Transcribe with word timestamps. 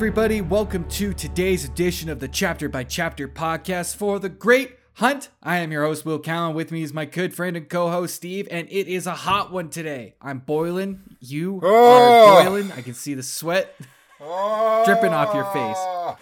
Everybody. 0.00 0.40
Welcome 0.40 0.88
to 0.88 1.12
today's 1.12 1.66
edition 1.66 2.08
of 2.08 2.20
the 2.20 2.26
Chapter 2.26 2.70
by 2.70 2.84
Chapter 2.84 3.28
podcast 3.28 3.96
for 3.96 4.18
The 4.18 4.30
Great 4.30 4.78
Hunt. 4.94 5.28
I 5.42 5.58
am 5.58 5.70
your 5.70 5.84
host, 5.84 6.06
Will 6.06 6.18
Callen. 6.18 6.54
With 6.54 6.72
me 6.72 6.82
is 6.82 6.94
my 6.94 7.04
good 7.04 7.34
friend 7.34 7.54
and 7.54 7.68
co 7.68 7.90
host, 7.90 8.14
Steve, 8.14 8.48
and 8.50 8.66
it 8.70 8.88
is 8.88 9.06
a 9.06 9.12
hot 9.12 9.52
one 9.52 9.68
today. 9.68 10.14
I'm 10.18 10.38
boiling. 10.38 11.02
You 11.20 11.60
Oh. 11.62 12.38
are 12.38 12.44
boiling. 12.44 12.72
I 12.72 12.80
can 12.80 12.94
see 12.94 13.12
the 13.12 13.22
sweat 13.22 13.76
oh! 14.22 14.84
dripping 14.86 15.12
off 15.12 15.34
your 15.34 15.44
face. 15.52 16.16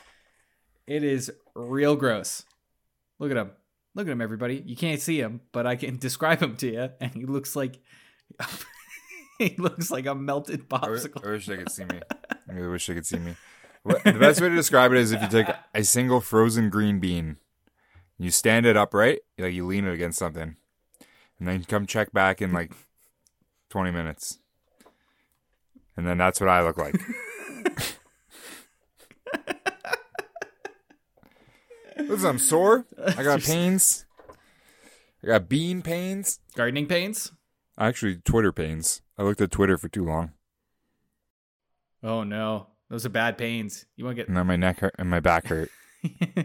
It 0.89 1.05
is 1.05 1.31
real 1.55 1.95
gross. 1.95 2.43
Look 3.21 3.31
at 3.31 3.37
him. 3.37 3.53
Look 3.95 4.09
at 4.09 4.11
him, 4.11 4.21
everybody. 4.21 4.61
You 4.67 4.75
can't 4.75 5.01
see 5.01 5.21
him, 5.21 5.41
but 5.53 5.69
I 5.69 5.77
can 5.77 5.97
describe 6.01 6.43
him 6.43 6.57
to 6.57 6.67
you, 6.67 6.91
and 7.01 7.13
he 7.13 7.27
looks 7.27 7.55
like. 7.55 7.79
he 9.39 9.55
looks 9.57 9.89
like 9.93 10.07
a 10.07 10.17
melted 10.17 10.69
popsicle. 10.69 11.25
I 11.25 11.31
wish 11.31 11.47
they 11.47 11.59
could 11.59 11.71
see 11.71 11.85
me. 11.85 12.01
I 12.21 12.53
really 12.53 12.71
wish 12.71 12.89
they 12.89 12.95
could 12.95 13.07
see 13.07 13.21
me. 13.21 13.37
The 14.05 14.19
best 14.19 14.41
way 14.41 14.49
to 14.49 14.55
describe 14.55 14.93
it 14.93 14.99
is 14.99 15.13
if 15.13 15.23
you 15.23 15.29
take 15.29 15.49
a 15.75 15.85
single 15.85 16.21
frozen 16.21 16.71
green 16.71 17.01
bean, 17.01 17.37
you 18.19 18.31
stand 18.31 18.67
it 18.67 18.77
upright, 18.77 19.21
like 19.39 19.55
you 19.55 19.67
lean 19.67 19.87
it 19.87 19.95
against 19.95 20.19
something, 20.19 20.57
and 21.39 21.49
then 21.49 21.61
you 21.61 21.67
come 21.67 21.87
check 21.87 22.13
back 22.13 22.43
in 22.43 22.53
like 22.53 22.73
20 23.71 23.91
minutes. 23.91 24.39
And 25.97 26.07
then 26.07 26.19
that's 26.19 26.41
what 26.41 26.49
I 26.49 26.63
look 26.63 26.77
like. 26.79 26.95
Listen, 31.99 32.31
I'm 32.31 32.39
sore. 32.39 32.87
I 33.17 33.23
got 33.23 33.41
pains. 33.43 34.07
I 35.23 35.27
got 35.27 35.49
bean 35.49 35.83
pains. 35.83 36.39
Gardening 36.55 36.87
pains? 36.87 37.33
Actually, 37.77 38.17
Twitter 38.17 38.53
pains. 38.53 39.03
I 39.19 39.25
looked 39.25 39.41
at 39.41 39.51
Twitter 39.51 39.77
for 39.77 39.89
too 39.89 40.05
long. 40.05 40.33
Oh 42.03 42.23
no, 42.23 42.69
those 42.91 43.05
are 43.07 43.11
bad 43.11 43.39
pains. 43.39 43.85
You 43.97 44.05
want 44.05 44.17
to 44.17 44.23
get 44.23 44.31
now 44.31 44.45
my 44.45 44.57
neck 44.57 44.81
hurt 44.81 44.95
and 44.99 45.09
my 45.09 45.21
back 45.21 45.47
hurt. 45.49 45.71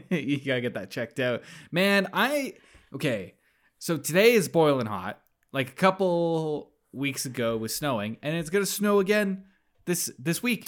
you 0.09 0.43
gotta 0.43 0.61
get 0.61 0.73
that 0.73 0.89
checked 0.91 1.19
out, 1.19 1.43
man. 1.71 2.07
I 2.13 2.53
okay. 2.93 3.35
So 3.79 3.97
today 3.97 4.33
is 4.33 4.47
boiling 4.47 4.87
hot. 4.87 5.19
Like 5.51 5.69
a 5.69 5.73
couple 5.73 6.71
weeks 6.91 7.25
ago 7.25 7.57
was 7.57 7.75
snowing, 7.75 8.17
and 8.21 8.35
it's 8.35 8.49
gonna 8.49 8.65
snow 8.65 8.99
again 8.99 9.45
this 9.85 10.11
this 10.17 10.41
week. 10.41 10.67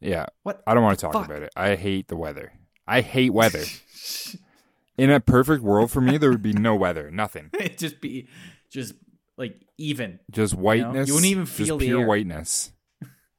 Yeah. 0.00 0.26
What? 0.42 0.62
I 0.66 0.74
don't 0.74 0.82
want 0.82 0.98
to 0.98 1.02
talk 1.04 1.12
Fuck. 1.12 1.26
about 1.26 1.42
it. 1.42 1.52
I 1.56 1.76
hate 1.76 2.08
the 2.08 2.16
weather. 2.16 2.52
I 2.86 3.00
hate 3.00 3.30
weather. 3.32 3.62
In 4.98 5.10
a 5.10 5.20
perfect 5.20 5.62
world 5.62 5.90
for 5.90 6.00
me, 6.00 6.18
there 6.18 6.30
would 6.30 6.42
be 6.42 6.52
no 6.52 6.74
weather, 6.76 7.10
nothing. 7.10 7.50
It'd 7.58 7.78
just 7.78 8.00
be 8.00 8.28
just 8.70 8.94
like 9.38 9.62
even. 9.78 10.18
Just 10.30 10.54
whiteness. 10.54 11.08
You 11.08 11.14
wouldn't 11.14 11.30
even 11.30 11.46
just 11.46 11.56
feel 11.56 11.78
the 11.78 11.86
pure 11.86 12.00
air. 12.00 12.06
whiteness 12.06 12.72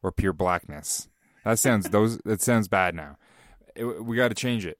or 0.01 0.11
pure 0.11 0.33
blackness. 0.33 1.09
That 1.45 1.59
sounds 1.59 1.89
those. 1.89 2.17
That 2.19 2.41
sounds 2.41 2.67
bad 2.67 2.95
now. 2.95 3.17
It- 3.75 4.03
we 4.05 4.15
got 4.15 4.29
to 4.29 4.35
change 4.35 4.65
it. 4.65 4.77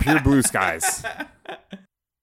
pure 0.00 0.20
blue 0.20 0.42
skies. 0.42 1.04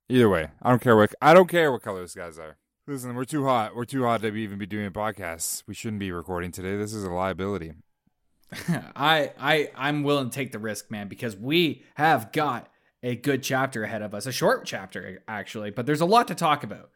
Either 0.10 0.30
way, 0.30 0.48
I 0.62 0.70
don't 0.70 0.82
care 0.82 0.96
what 0.96 1.14
I 1.22 1.34
don't 1.34 1.48
care 1.50 1.72
what 1.72 1.82
color 1.84 2.02
the 2.02 2.08
skies 2.08 2.40
are. 2.40 2.58
Listen, 2.88 3.14
we're 3.14 3.26
too 3.26 3.46
hot. 3.46 3.76
We're 3.76 3.86
too 3.86 4.04
hot 4.04 4.22
to 4.24 4.32
be, 4.32 4.42
even 4.42 4.58
be 4.58 4.66
doing 4.66 4.90
podcasts. 4.92 5.62
We 5.68 5.76
shouldn't 5.76 6.00
be 6.00 6.12
recording 6.12 6.52
today. 6.52 6.76
This 6.76 6.94
is 6.94 7.04
a 7.04 7.12
liability. 7.12 7.74
I 8.96 9.32
I 9.40 9.70
I'm 9.76 10.02
willing 10.04 10.32
to 10.32 10.36
take 10.36 10.52
the 10.52 10.58
risk, 10.60 10.90
man, 10.90 11.08
because 11.08 11.36
we 11.38 11.84
have 11.96 12.32
got 12.32 12.68
a 13.04 13.16
good 13.16 13.44
chapter 13.44 13.84
ahead 13.84 14.02
of 14.02 14.16
us. 14.16 14.26
A 14.26 14.32
short 14.32 14.66
chapter 14.66 15.22
actually, 15.28 15.70
but 15.70 15.86
there's 15.86 16.02
a 16.02 16.06
lot 16.06 16.28
to 16.30 16.36
talk 16.36 16.64
about. 16.64 16.90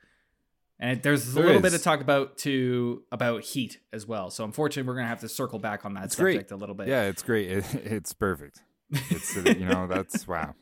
And 0.84 0.92
it, 0.98 1.02
there's 1.04 1.30
a 1.30 1.32
There 1.36 1.46
little 1.46 1.62
bit 1.62 1.72
is. 1.74 1.80
to 1.80 1.84
talk 1.84 2.02
about 2.02 2.38
to 2.40 3.04
about 3.10 3.42
heat 3.44 3.80
as 3.94 4.06
well. 4.06 4.30
So 4.30 4.44
unfortunately, 4.44 4.86
we're 4.86 4.96
gonna 4.96 5.08
have 5.08 5.22
to 5.22 5.30
circle 5.30 5.58
back 5.58 5.86
on 5.86 5.94
that 5.94 6.04
It's 6.04 6.16
great. 6.18 6.34
subject 6.34 6.52
a 6.52 6.58
little 6.58 6.76
bit. 6.76 6.90
Yeah, 6.90 7.04
it's 7.04 7.24
great. 7.24 7.50
It, 7.50 7.74
it's 7.86 8.12
perfect. 8.12 8.62
It's 8.92 9.38
uh, 9.38 9.54
you 9.58 9.66
know 9.66 9.88
that's 9.88 10.28
wow. 10.28 10.56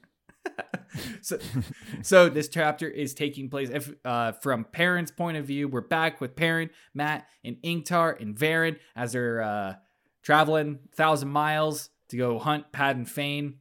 So, 1.22 1.40
so 2.04 2.30
this 2.30 2.50
chapter 2.50 2.88
is 2.88 3.16
taking 3.16 3.50
place 3.50 3.70
if 3.72 3.92
uh, 4.06 4.34
from 4.34 4.64
Perrin's 4.66 5.10
point 5.10 5.38
of 5.38 5.46
view. 5.46 5.68
We're 5.68 5.82
back 5.82 6.22
with 6.22 6.36
Perrin, 6.36 6.70
Mat, 6.94 7.26
and 7.44 7.58
Ingtar 7.64 8.22
and 8.22 8.36
Verin 8.38 8.78
as 8.96 9.14
they're 9.14 9.42
uh, 9.42 9.74
traveling 10.22 10.80
thousand 10.96 11.30
miles 11.30 11.90
to 12.10 12.18
go 12.18 12.38
hunt 12.38 12.72
Padan 12.72 13.06
Fain. 13.06 13.56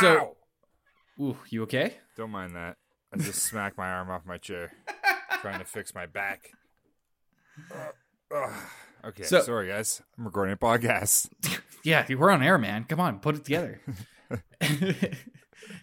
So, 0.00 0.36
ooh, 1.20 1.36
you 1.50 1.64
okay? 1.64 1.94
Don't 2.16 2.30
mind 2.30 2.54
that. 2.56 2.76
I 3.12 3.16
just 3.18 3.42
smacked 3.42 3.76
my 3.76 3.88
arm 3.90 4.10
off 4.10 4.24
my 4.24 4.38
chair, 4.38 4.72
trying 5.40 5.58
to 5.58 5.64
fix 5.64 5.94
my 5.94 6.06
back. 6.06 6.50
Uh, 7.74 8.34
ugh. 8.36 8.52
okay, 9.06 9.22
So- 9.24 9.40
sorry 9.42 9.68
guys. 9.68 10.00
I'm 10.18 10.24
recording 10.24 10.52
a 10.54 10.56
podcast. 10.56 11.28
Yeah, 11.82 12.04
we're 12.10 12.30
on 12.30 12.42
air, 12.42 12.58
man. 12.58 12.84
Come 12.84 13.00
on, 13.00 13.20
put 13.20 13.36
it 13.36 13.44
together. 13.46 13.80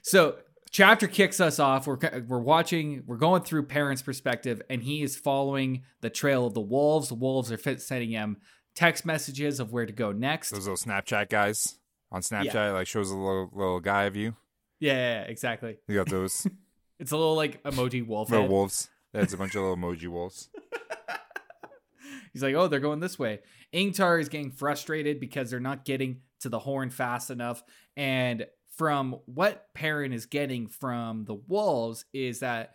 so, 0.03 0.35
chapter 0.69 1.07
kicks 1.07 1.39
us 1.39 1.57
off. 1.57 1.87
We're 1.87 1.97
we're 2.27 2.37
watching. 2.37 3.01
We're 3.07 3.17
going 3.17 3.41
through 3.41 3.63
Perrin's 3.63 4.03
perspective, 4.03 4.61
and 4.69 4.83
he 4.83 5.01
is 5.01 5.17
following 5.17 5.81
the 6.01 6.11
trail 6.11 6.45
of 6.45 6.53
the 6.53 6.61
wolves. 6.61 7.09
The 7.09 7.15
wolves 7.15 7.51
are 7.51 7.57
fit, 7.57 7.81
sending 7.81 8.11
him 8.11 8.37
text 8.75 9.07
messages 9.07 9.59
of 9.59 9.71
where 9.71 9.87
to 9.87 9.91
go 9.91 10.11
next. 10.11 10.51
Those 10.51 10.67
little 10.67 10.75
Snapchat 10.77 11.29
guys 11.29 11.79
on 12.11 12.21
Snapchat 12.21 12.53
Yeah. 12.53 12.71
like 12.73 12.85
shows 12.85 13.09
a 13.09 13.17
little 13.17 13.49
little 13.51 13.79
guy 13.79 14.03
of 14.03 14.15
you. 14.15 14.35
Yeah, 14.79 14.93
yeah, 14.93 15.21
yeah, 15.21 15.21
exactly. 15.23 15.77
You 15.87 15.95
got 15.95 16.09
those 16.09 16.45
It's 16.99 17.11
a 17.11 17.17
little 17.17 17.35
like 17.35 17.61
emoji 17.63 18.05
wolf. 18.05 18.29
head. 18.29 18.49
wolves. 18.49 18.89
That's 19.13 19.33
a 19.33 19.37
bunch 19.37 19.55
of 19.55 19.61
little 19.63 19.77
emoji 19.77 20.07
wolves. 20.07 20.49
He's 22.33 22.43
like, 22.43 22.55
oh, 22.55 22.67
they're 22.67 22.79
going 22.79 22.99
this 22.99 23.17
way. 23.17 23.39
Ingtar 23.73 24.19
is 24.21 24.29
getting 24.29 24.51
frustrated 24.51 25.19
because 25.19 25.49
they're 25.49 25.59
not 25.59 25.85
getting 25.85 26.21
to 26.41 26.49
the 26.49 26.59
horn 26.59 26.89
fast 26.89 27.29
enough. 27.31 27.63
And 27.95 28.45
from 28.75 29.19
what 29.25 29.73
Perrin 29.73 30.13
is 30.13 30.25
getting 30.27 30.67
from 30.67 31.25
the 31.25 31.33
wolves 31.33 32.05
is 32.13 32.39
that 32.39 32.73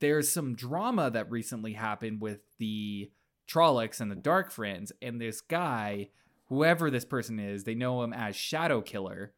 there's 0.00 0.30
some 0.30 0.54
drama 0.54 1.10
that 1.10 1.30
recently 1.30 1.72
happened 1.72 2.20
with 2.20 2.40
the 2.58 3.10
Trollocs 3.48 4.00
and 4.00 4.10
the 4.10 4.16
Dark 4.16 4.50
Friends. 4.50 4.92
And 5.00 5.18
this 5.20 5.40
guy, 5.40 6.10
whoever 6.48 6.90
this 6.90 7.04
person 7.06 7.38
is, 7.38 7.64
they 7.64 7.74
know 7.74 8.02
him 8.02 8.12
as 8.12 8.36
Shadow 8.36 8.82
Killer. 8.82 9.32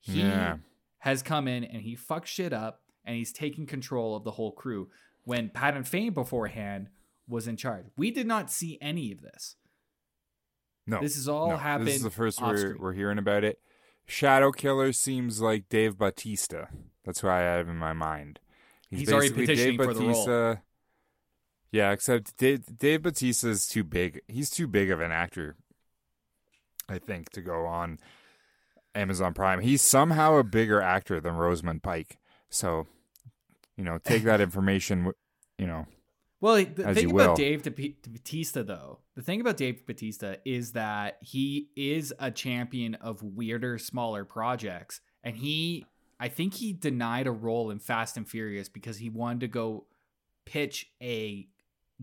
He 0.00 0.22
Yeah. 0.22 0.56
has 0.98 1.22
come 1.22 1.46
in 1.46 1.62
and 1.62 1.82
he 1.82 1.96
fucks 1.96 2.26
shit 2.26 2.52
up 2.52 2.82
and 3.10 3.16
he's 3.16 3.32
taking 3.32 3.66
control 3.66 4.14
of 4.14 4.22
the 4.22 4.30
whole 4.30 4.52
crew 4.52 4.88
when 5.24 5.48
Padan 5.48 5.82
Fain 5.82 6.12
beforehand 6.12 6.88
was 7.26 7.48
in 7.48 7.56
charge. 7.56 7.86
We 7.96 8.12
did 8.12 8.24
not 8.24 8.52
see 8.52 8.78
any 8.80 9.10
of 9.10 9.20
this. 9.20 9.56
No, 10.86 11.00
This 11.00 11.16
is 11.16 11.28
all 11.28 11.50
no. 11.50 11.56
happened. 11.56 11.88
This 11.88 11.96
is 11.96 12.02
the 12.04 12.10
first 12.10 12.40
we're 12.40 12.76
we're 12.78 12.92
hearing 12.92 13.18
about 13.18 13.42
it. 13.42 13.58
Shadow 14.06 14.52
Killer 14.52 14.92
seems 14.92 15.40
like 15.40 15.68
Dave 15.68 15.98
Bautista. 15.98 16.68
That's 17.04 17.20
who 17.20 17.28
I 17.28 17.40
have 17.40 17.68
in 17.68 17.78
my 17.78 17.92
mind. 17.92 18.38
He's 18.90 19.12
already 19.12 19.30
basically 19.30 19.46
petitioning 19.46 19.82
for 19.82 19.92
the 19.92 20.06
role. 20.06 20.56
Yeah, 21.72 21.90
except 21.90 22.36
Dave, 22.36 22.78
Dave 22.78 23.02
Bautista 23.02 23.48
is 23.48 23.66
too 23.66 23.82
big. 23.82 24.20
He's 24.28 24.50
too 24.50 24.68
big 24.68 24.92
of 24.92 25.00
an 25.00 25.10
actor, 25.10 25.56
I 26.88 26.98
think, 26.98 27.30
to 27.30 27.40
go 27.40 27.66
on 27.66 27.98
Amazon 28.94 29.34
Prime. 29.34 29.62
He's 29.62 29.82
somehow 29.82 30.36
a 30.36 30.44
bigger 30.44 30.80
actor 30.80 31.20
than 31.20 31.34
Rosamund 31.34 31.82
Pike. 31.82 32.18
So, 32.48 32.86
you 33.80 33.84
know, 33.86 33.98
take 34.04 34.24
that 34.24 34.42
information. 34.42 35.10
You 35.58 35.66
know, 35.66 35.86
Well, 36.40 36.56
the 36.64 36.86
As 36.86 36.96
thing 36.96 37.08
you 37.08 37.14
about 37.14 37.30
will. 37.30 37.34
Dave 37.36 37.62
Bautista, 37.64 38.62
though, 38.62 38.98
the 39.14 39.22
thing 39.22 39.40
about 39.40 39.56
Dave 39.56 39.86
Bautista 39.86 40.38
is 40.44 40.72
that 40.72 41.16
he 41.22 41.70
is 41.76 42.12
a 42.18 42.30
champion 42.30 42.94
of 42.96 43.22
weirder, 43.22 43.78
smaller 43.78 44.24
projects. 44.26 45.00
And 45.24 45.34
he, 45.36 45.86
I 46.18 46.28
think 46.28 46.54
he 46.54 46.72
denied 46.74 47.26
a 47.26 47.30
role 47.30 47.70
in 47.70 47.78
Fast 47.78 48.16
and 48.18 48.28
Furious 48.28 48.68
because 48.68 48.98
he 48.98 49.08
wanted 49.08 49.40
to 49.40 49.48
go 49.48 49.86
pitch 50.44 50.90
a 51.02 51.48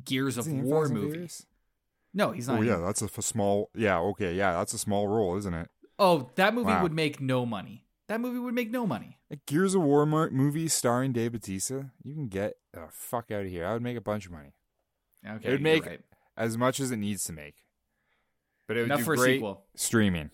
Gears 0.04 0.38
of 0.38 0.46
Is 0.48 0.52
he 0.54 0.58
in 0.60 0.64
War 0.64 0.86
Fast 0.86 0.94
movie. 0.94 1.30
No, 2.14 2.32
he's 2.32 2.48
not. 2.48 2.60
Oh 2.60 2.62
yeah, 2.64 2.78
that's 2.78 3.02
a 3.04 3.06
f- 3.06 3.24
small. 3.24 3.70
Yeah, 3.76 4.00
okay, 4.00 4.34
yeah, 4.36 4.54
that's 4.54 4.74
a 4.74 4.80
small 4.80 5.08
role, 5.08 5.38
isn't 5.38 5.54
it? 5.54 5.70
Oh, 6.00 6.30
that 6.36 6.54
movie 6.56 6.68
Wow. 6.68 6.84
would 6.84 6.94
make 6.94 7.20
no 7.22 7.46
money. 7.46 7.84
That 8.08 8.22
movie 8.22 8.40
would 8.40 8.54
make 8.54 8.72
no 8.72 8.88
money. 8.88 9.18
A 9.30 9.36
Gears 9.36 9.76
of 9.76 9.82
War 9.82 10.06
mo- 10.06 10.30
movie 10.30 10.68
starring 10.70 11.12
Dave 11.12 11.34
Bautista, 11.34 11.92
you 12.04 12.14
can 12.14 12.28
get 12.30 12.54
the 12.74 12.88
fuck 12.90 13.32
out 13.32 13.42
of 13.46 13.52
here. 13.52 13.66
I 13.66 13.74
would 13.74 13.82
make 13.82 13.98
a 13.98 14.02
bunch 14.02 14.26
of 14.26 14.32
money, 14.32 14.54
Okay, 15.28 15.48
It 15.50 15.52
would 15.52 15.62
make 15.62 15.86
right. 15.86 16.00
as 16.38 16.58
much 16.58 16.80
as 16.80 16.92
it 16.92 16.98
needs 16.98 17.24
to 17.26 17.34
make. 17.34 17.56
But 18.68 18.78
it 18.78 18.82
would 18.82 18.86
enough 18.88 19.00
do 19.00 19.06
for 19.06 19.14
a 19.16 19.18
sequel. 19.18 19.66
streaming. 19.76 20.30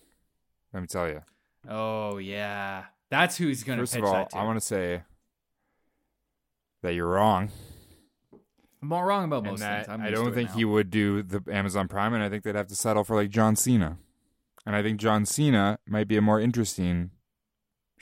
Let 0.72 0.80
me 0.80 0.86
tell 0.86 1.08
you. 1.08 1.22
Oh 1.68 2.18
yeah, 2.18 2.84
that's 3.10 3.36
who 3.38 3.46
he's 3.48 3.64
gonna 3.64 3.82
First 3.82 3.94
pitch 3.94 4.02
of 4.02 4.08
all, 4.08 4.12
that 4.14 4.30
to. 4.30 4.36
I 4.38 4.44
want 4.44 4.56
to 4.60 4.64
say 4.64 5.02
that 6.82 6.94
you're 6.94 7.08
wrong, 7.08 7.48
I'm 8.82 8.92
all 8.92 9.02
wrong 9.04 9.24
about 9.24 9.44
most 9.44 9.60
that 9.60 9.86
things. 9.86 10.00
I 10.02 10.10
don't 10.10 10.34
think 10.34 10.50
he 10.50 10.64
would 10.64 10.90
do 10.90 11.22
the 11.22 11.42
Amazon 11.50 11.88
Prime, 11.88 12.12
and 12.12 12.22
I 12.22 12.28
think 12.28 12.44
they'd 12.44 12.54
have 12.54 12.66
to 12.68 12.76
settle 12.76 13.02
for 13.04 13.16
like 13.16 13.30
John 13.30 13.56
Cena, 13.56 13.98
and 14.66 14.76
I 14.76 14.82
think 14.82 15.00
John 15.00 15.24
Cena 15.24 15.78
might 15.88 16.06
be 16.08 16.16
a 16.16 16.22
more 16.22 16.38
interesting 16.40 17.10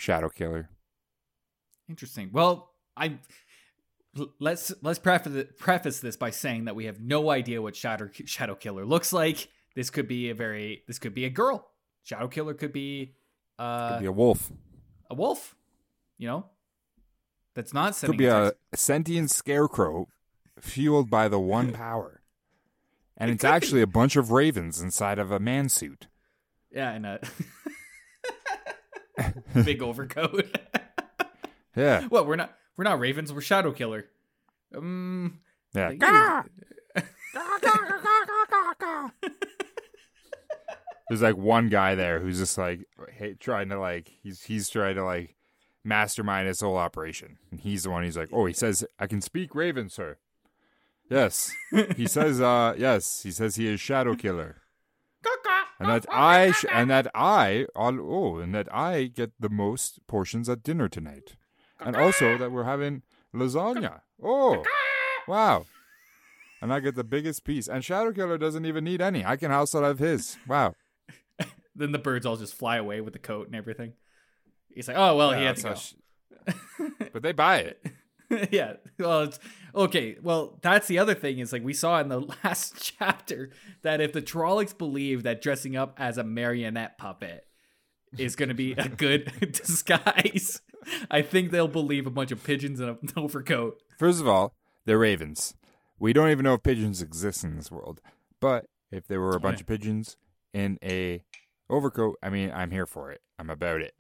Shadow 0.03 0.29
Killer. 0.29 0.69
Interesting. 1.89 2.31
Well, 2.33 2.73
I 2.97 3.19
let's 4.41 4.73
let's 4.83 4.99
preface 4.99 5.47
preface 5.59 6.01
this 6.01 6.17
by 6.17 6.31
saying 6.31 6.65
that 6.65 6.75
we 6.75 6.87
have 6.87 7.01
no 7.01 7.31
idea 7.31 7.63
what 7.63 7.77
Shadow 7.77 8.09
Shadow 8.13 8.57
Killer 8.57 8.85
looks 8.85 9.13
like. 9.13 9.49
This 9.77 9.91
could 9.91 10.09
be 10.09 10.31
a 10.31 10.35
very 10.35 10.83
this 10.89 10.99
could 10.99 11.15
be 11.15 11.25
a 11.25 11.31
girl. 11.31 11.71
Shadow 12.03 12.27
Killer 12.29 12.55
could 12.55 12.73
be 12.73 13.15
uh 13.61 13.91
Could 13.95 14.01
be 14.01 14.07
a 14.07 14.13
wolf. 14.13 14.51
a 15.09 15.15
wolf. 15.15 15.55
You 16.19 16.27
know, 16.29 16.47
that's 17.55 17.73
not 17.73 17.95
Could 17.95 18.17
be 18.19 18.27
a 18.27 18.53
a 18.73 18.77
sentient 18.77 19.31
scarecrow 19.31 20.09
fueled 20.61 21.11
by 21.11 21.29
the 21.29 21.39
one 21.39 21.73
power. 21.85 22.23
And 23.17 23.31
It 23.31 23.35
it's 23.35 23.43
could 23.43 23.49
be. 23.51 23.53
actually 23.55 23.83
a 23.83 23.87
bunch 23.87 24.17
of 24.17 24.33
ravens 24.33 24.81
inside 24.81 25.19
of 25.21 25.31
a 25.31 25.39
man 25.39 25.69
suit. 25.69 26.09
yeah, 26.75 26.91
and 26.91 27.07
a 27.07 27.21
big 29.65 29.83
overcoat. 29.83 30.59
Yeah. 31.75 32.07
well, 32.11 32.27
we're 32.27 32.37
not 32.37 32.55
we're 32.77 32.85
not 32.85 33.01
ravens. 33.01 33.33
We're 33.33 33.41
Shadow 33.41 33.73
Killer. 33.73 34.05
Um, 34.77 35.41
Yeah. 35.75 36.43
There's 41.09 41.23
like 41.23 41.37
one 41.37 41.69
guy 41.69 41.95
there 41.95 42.21
who's 42.21 42.39
just 42.39 42.57
like 42.59 42.87
hey, 43.13 43.35
trying 43.35 43.69
to 43.71 43.79
like 43.79 44.11
he's 44.23 44.43
he's 44.43 44.69
trying 44.69 44.95
to 44.97 45.05
like 45.05 45.35
mastermind 45.85 46.49
this 46.49 46.61
whole 46.61 46.77
operation. 46.77 47.39
And 47.51 47.61
he's 47.61 47.83
the 47.85 47.91
one 47.91 48.03
who's 48.05 48.17
like, 48.17 48.31
"Oh, 48.33 48.47
he 48.47 48.53
says 48.53 48.85
I 48.99 49.07
can 49.07 49.21
speak 49.21 49.55
Raven, 49.55 49.89
sir." 49.89 50.17
Yes. 51.11 51.53
He 51.97 52.07
says 52.07 52.41
uh 52.41 52.75
yes, 52.79 53.23
he 53.23 53.31
says 53.31 53.57
he 53.57 53.67
is 53.67 53.81
Shadow 53.81 54.15
Killer. 54.15 54.62
And 55.79 55.89
that 55.89 56.07
I 56.11 56.53
sh- 56.53 56.65
and 56.73 56.91
that 56.91 57.09
I 57.15 57.67
all 57.75 57.99
oh, 58.01 58.39
and 58.39 58.55
that 58.55 58.73
I 58.75 59.05
get 59.05 59.33
the 59.41 59.49
most 59.49 60.07
portions 60.07 60.49
at 60.49 60.63
dinner 60.63 60.89
tonight. 60.89 61.37
And 61.81 61.97
also 61.97 62.39
that 62.39 62.53
we're 62.53 62.65
having 62.65 63.03
lasagna. 63.35 64.01
Oh. 64.23 64.63
Wow. 65.27 65.67
And 66.61 66.73
I 66.73 66.79
get 66.79 66.95
the 66.95 67.03
biggest 67.05 67.45
piece. 67.45 67.67
And 67.69 67.85
Shadow 67.85 68.13
Killer 68.13 68.39
doesn't 68.39 68.65
even 68.65 68.85
need 68.85 69.01
any. 69.01 69.25
I 69.25 69.37
can 69.37 69.51
house 69.51 69.75
also 69.75 69.85
have 69.87 69.99
his. 69.99 70.37
Wow. 70.47 70.75
then 71.75 71.91
the 71.93 71.99
birds 71.99 72.25
all 72.25 72.37
just 72.37 72.55
fly 72.55 72.77
away 72.77 73.01
with 73.01 73.13
the 73.15 73.19
coat 73.19 73.47
and 73.49 73.57
everything. 73.57 73.95
He's 74.73 74.87
like, 74.89 74.97
oh 74.97 75.17
well, 75.17 75.33
he 75.33 75.41
Yeah, 75.43 75.49
had 75.49 75.57
to 75.57 75.63
go. 75.63 75.75
sh- 75.75 75.95
but 77.13 77.23
they 77.23 77.33
buy 77.33 77.59
it. 77.59 77.85
yeah. 78.51 78.75
Well, 78.99 79.23
it's 79.23 79.39
okay. 79.75 80.17
Well, 80.23 80.59
that's 80.63 80.89
the 80.89 80.99
other 80.99 81.15
thing 81.15 81.39
is 81.39 81.53
like 81.53 81.65
we 81.65 81.75
saw 81.75 82.01
in 82.01 82.09
the 82.09 82.21
last 82.45 82.95
chapter 82.99 83.51
that 83.83 84.01
if 84.01 84.13
the 84.13 84.23
Trollocs 84.23 84.77
believe 84.77 85.23
that 85.23 85.43
dressing 85.43 85.77
up 85.77 85.95
as 85.99 86.19
a 86.19 86.25
marionette 86.25 86.99
puppet 86.99 87.47
is 88.19 88.37
going 88.37 88.49
to 88.49 88.55
be 88.55 88.73
a 88.73 88.89
good 88.89 89.33
disguise, 89.53 90.61
I 91.11 91.23
think 91.23 91.51
they'll 91.51 91.69
believe 91.69 92.07
a 92.07 92.11
bunch 92.11 92.33
of 92.33 92.43
pigeons 92.45 92.81
in 92.81 92.89
an 92.89 92.99
overcoat. 93.17 93.81
First 93.99 94.21
of 94.21 94.29
all, 94.29 94.55
they're 94.85 94.99
ravens. 94.99 95.55
We 95.99 96.13
don't 96.13 96.31
even 96.31 96.45
know 96.45 96.55
if 96.55 96.63
pigeons 96.63 97.01
exist 97.01 97.45
in 97.45 97.57
this 97.57 97.71
world. 97.71 98.01
But 98.41 98.67
if 98.91 99.07
there 99.07 99.21
were 99.21 99.37
a 99.37 99.41
bunch 99.41 99.61
of 99.61 99.69
pigeons 99.69 100.17
in 100.53 100.79
a 100.83 101.23
overcoat, 101.71 102.17
I 102.23 102.29
mean, 102.29 102.51
I'm 102.53 102.73
here 102.73 102.87
for 102.87 103.13
it. 103.13 103.21
I'm 103.39 103.51
about 103.51 103.81
it. 103.81 103.95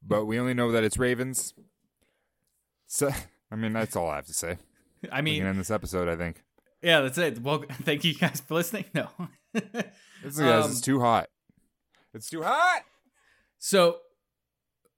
But 0.00 0.26
we 0.26 0.38
only 0.38 0.54
know 0.54 0.70
that 0.70 0.84
it's 0.84 0.98
ravens. 0.98 1.54
So, 2.86 3.10
I 3.50 3.56
mean, 3.56 3.72
that's 3.72 3.96
all 3.96 4.08
I 4.10 4.16
have 4.16 4.26
to 4.26 4.34
say. 4.34 4.58
I 5.12 5.20
We 5.20 5.22
can 5.22 5.24
mean, 5.24 5.42
end 5.46 5.58
this 5.60 5.70
episode, 5.70 6.08
I 6.08 6.16
think. 6.16 6.42
yeah, 6.82 7.00
that's 7.00 7.18
it. 7.18 7.40
Well, 7.42 7.64
thank 7.82 8.04
you 8.04 8.14
guys 8.14 8.40
for 8.40 8.54
listening. 8.54 8.84
No. 8.94 9.08
It's, 9.54 10.38
guys, 10.38 10.64
Um, 10.64 10.70
it's 10.70 10.80
too 10.80 11.00
hot. 11.00 11.28
It's 12.14 12.28
too 12.28 12.42
hot. 12.42 12.82
So 13.58 13.98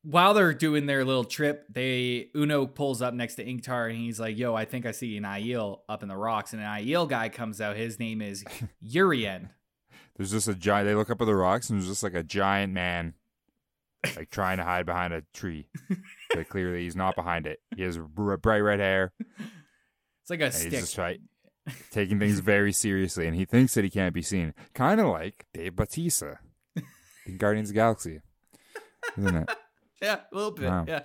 while 0.02 0.32
they're 0.34 0.54
doing 0.54 0.86
their 0.86 1.04
little 1.04 1.24
trip, 1.24 1.66
they 1.72 2.28
Uno 2.34 2.66
pulls 2.66 3.00
up 3.02 3.14
next 3.14 3.34
to 3.36 3.44
Ingtar 3.44 3.90
and 3.90 3.98
he's 3.98 4.18
like, 4.18 4.36
"Yo, 4.38 4.54
I 4.54 4.64
think 4.64 4.86
I 4.86 4.92
see 4.92 5.16
an 5.16 5.24
Aiel 5.24 5.80
up 5.88 6.02
in 6.02 6.08
the 6.08 6.16
rocks." 6.16 6.52
And 6.52 6.62
an 6.62 6.68
Aiel 6.68 7.08
guy 7.08 7.28
comes 7.28 7.60
out. 7.60 7.76
His 7.76 7.98
name 7.98 8.20
is 8.22 8.44
Urien. 8.80 9.50
There's 10.16 10.30
just 10.30 10.48
a 10.48 10.54
giant. 10.54 10.88
They 10.88 10.94
look 10.94 11.10
up 11.10 11.20
at 11.20 11.26
the 11.26 11.34
rocks, 11.34 11.70
and 11.70 11.78
there's 11.78 11.88
just 11.88 12.02
like 12.02 12.14
a 12.14 12.22
giant 12.22 12.72
man, 12.72 13.14
like 14.16 14.30
trying 14.30 14.58
to 14.58 14.64
hide 14.64 14.86
behind 14.86 15.12
a 15.12 15.22
tree. 15.34 15.66
but 16.34 16.48
clearly, 16.48 16.82
he's 16.84 16.96
not 16.96 17.14
behind 17.16 17.46
it. 17.46 17.60
He 17.76 17.82
has 17.82 17.98
br- 17.98 18.36
bright 18.36 18.60
red 18.60 18.80
hair, 18.80 19.12
It's 20.22 20.30
like 20.30 20.40
a 20.40 20.44
and 20.46 20.52
he's 20.54 20.60
stick. 20.62 20.72
just 20.72 20.98
right, 20.98 21.20
taking 21.90 22.18
things 22.18 22.38
very 22.40 22.72
seriously, 22.72 23.26
and 23.26 23.36
he 23.36 23.44
thinks 23.44 23.74
that 23.74 23.84
he 23.84 23.90
can't 23.90 24.14
be 24.14 24.22
seen. 24.22 24.54
Kind 24.74 25.00
of 25.00 25.06
like 25.08 25.46
Dave 25.52 25.76
Bautista 25.76 26.38
in 27.26 27.36
Guardians 27.36 27.68
of 27.70 27.74
the 27.74 27.78
Galaxy, 27.80 28.20
isn't 29.18 29.36
it? 29.36 29.50
Yeah, 30.02 30.20
a 30.32 30.34
little 30.34 30.52
bit. 30.52 30.64
Wow. 30.66 30.86
Yeah. 30.88 31.02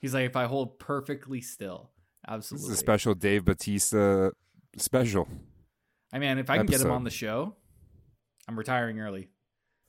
He's 0.00 0.14
like, 0.14 0.24
if 0.24 0.36
I 0.36 0.46
hold 0.46 0.78
perfectly 0.78 1.42
still, 1.42 1.90
absolutely. 2.26 2.68
This 2.70 2.72
is 2.72 2.78
a 2.78 2.80
special 2.80 3.14
Dave 3.14 3.44
Bautista 3.44 4.32
special. 4.78 5.28
I 6.14 6.18
mean, 6.18 6.38
if 6.38 6.48
I 6.48 6.56
can 6.56 6.64
get 6.64 6.80
him 6.80 6.90
on 6.90 7.04
the 7.04 7.10
show, 7.10 7.54
I'm 8.48 8.58
retiring 8.58 8.98
early. 9.00 9.28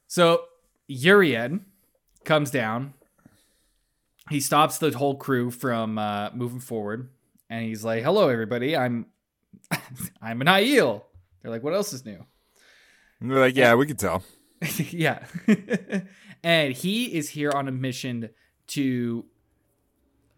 So 0.07 0.41
Urien 0.87 1.65
comes 2.25 2.51
down. 2.51 2.93
He 4.29 4.39
stops 4.39 4.77
the 4.77 4.91
whole 4.91 5.15
crew 5.15 5.51
from 5.51 5.97
uh, 5.97 6.29
moving 6.33 6.59
forward, 6.59 7.09
and 7.49 7.65
he's 7.65 7.83
like, 7.83 8.03
"Hello, 8.03 8.29
everybody. 8.29 8.75
I'm 8.75 9.07
I'm 10.21 10.41
an 10.41 10.47
Aiel." 10.47 11.03
They're 11.41 11.51
like, 11.51 11.63
"What 11.63 11.73
else 11.73 11.93
is 11.93 12.05
new?" 12.05 12.25
And 13.23 13.31
they're 13.31 13.39
like, 13.39 13.55
yeah, 13.55 13.73
we 13.75 13.87
can 13.87 13.95
tell. 13.95 14.21
yeah. 14.89 15.25
and 16.43 16.73
he 16.73 17.05
is 17.05 17.29
here 17.29 17.51
on 17.51 17.69
a 17.69 17.71
mission 17.71 18.31
to 18.67 19.23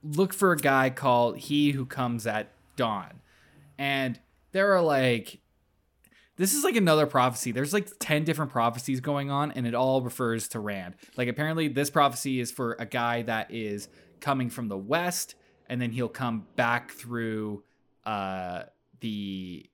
look 0.04 0.36
for 0.36 0.52
a 0.52 0.58
guy 0.58 0.92
called 0.92 1.38
He 1.38 1.72
Who 1.72 1.88
Comes 1.88 2.28
at 2.28 2.52
Dawn. 2.76 3.22
And 3.80 4.20
there 4.52 4.74
are 4.76 4.84
like 4.84 5.40
this 6.38 6.54
is 6.54 6.64
like 6.64 6.76
another 6.76 7.06
prophecy. 7.06 7.52
There's 7.52 7.74
like 7.74 7.88
10 8.00 8.24
different 8.24 8.52
prophecies 8.52 9.00
going 9.00 9.32
on 9.32 9.52
and 9.52 9.66
it 9.66 9.74
all 9.74 10.02
refers 10.02 10.48
to 10.50 10.60
Rand. 10.60 10.96
Like 11.16 11.28
apparently 11.28 11.68
this 11.68 11.90
prophecy 11.90 12.40
is 12.40 12.52
for 12.52 12.76
a 12.80 12.86
guy 12.86 13.22
that 13.24 13.52
is 13.52 13.88
coming 14.20 14.50
from 14.50 14.68
the 14.68 14.78
west 14.78 15.36
and 15.68 15.82
then 15.82 15.92
he'll 15.92 16.10
come 16.10 16.46
back 16.56 16.92
through 16.92 17.64
uh 18.06 18.64
the 19.00 19.70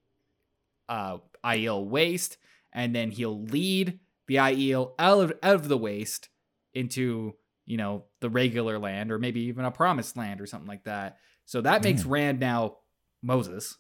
uh 0.88 1.18
Aiel 1.44 1.86
waste 1.86 2.38
and 2.72 2.96
then 2.96 3.12
he'll 3.12 3.42
lead 3.42 4.00
the 4.28 4.36
Aiel 4.36 4.94
out 5.00 5.24
of, 5.24 5.34
out 5.44 5.56
of 5.56 5.68
the 5.68 5.78
waste 5.78 6.30
into 6.74 7.36
you 7.66 7.78
know 7.78 8.06
the 8.20 8.30
regular 8.30 8.80
land 8.80 9.12
or 9.12 9.20
maybe 9.20 9.42
even 9.42 9.66
a 9.66 9.72
promised 9.72 10.16
land 10.16 10.42
or 10.42 10.46
something 10.46 10.68
like 10.68 10.84
that. 10.84 11.18
So 11.46 11.62
that 11.62 11.84
makes 11.84 12.06
Rand 12.06 12.40
now 12.40 12.78
Moses, 13.22 13.78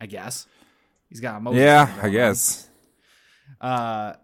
I 0.00 0.06
guess. 0.06 0.46
He's 1.12 1.20
got 1.20 1.46
a 1.46 1.54
yeah, 1.54 1.94
I 2.00 2.08
guess. 2.08 2.66
Uh, 3.60 4.14